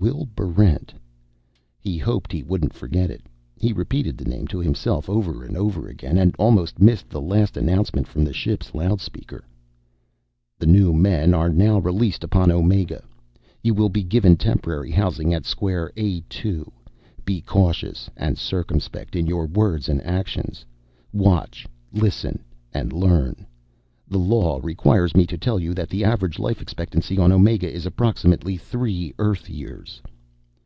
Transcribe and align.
Will 0.00 0.26
Barrent. 0.26 0.94
He 1.80 1.98
hoped 1.98 2.30
he 2.30 2.44
wouldn't 2.44 2.72
forget 2.72 3.10
it. 3.10 3.22
He 3.58 3.72
repeated 3.72 4.16
the 4.16 4.30
name 4.30 4.46
to 4.46 4.60
himself 4.60 5.08
over 5.08 5.42
and 5.42 5.56
over 5.56 5.88
again, 5.88 6.16
and 6.18 6.36
almost 6.38 6.80
missed 6.80 7.10
the 7.10 7.20
last 7.20 7.56
announcement 7.56 8.06
from 8.06 8.22
the 8.22 8.32
ship's 8.32 8.76
loudspeaker. 8.76 9.44
"The 10.56 10.66
new 10.66 10.92
men 10.92 11.34
are 11.34 11.48
now 11.48 11.80
released 11.80 12.22
upon 12.22 12.52
Omega. 12.52 13.02
You 13.64 13.74
will 13.74 13.88
be 13.88 14.04
given 14.04 14.36
temporary 14.36 14.92
housing 14.92 15.34
at 15.34 15.44
Square 15.44 15.90
A 15.96 16.20
2. 16.28 16.70
Be 17.24 17.40
cautious 17.40 18.08
and 18.16 18.38
circumspect 18.38 19.16
in 19.16 19.26
your 19.26 19.46
words 19.46 19.88
and 19.88 20.00
actions. 20.02 20.64
Watch, 21.12 21.66
listen, 21.92 22.44
and 22.72 22.92
learn. 22.92 23.46
The 24.10 24.18
law 24.18 24.58
requires 24.62 25.14
me 25.14 25.26
to 25.26 25.36
tell 25.36 25.60
you 25.60 25.74
that 25.74 25.90
the 25.90 26.02
average 26.02 26.38
life 26.38 26.62
expectancy 26.62 27.18
on 27.18 27.30
Omega 27.30 27.70
is 27.70 27.84
approximately 27.84 28.56
three 28.56 29.12
Earth 29.18 29.50
years." 29.50 30.00